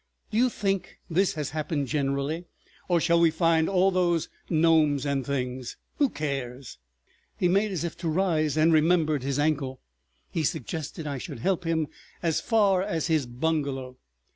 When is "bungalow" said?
13.27-13.97